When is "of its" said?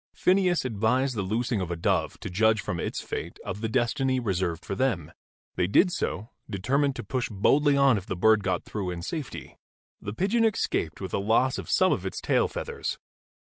11.91-12.19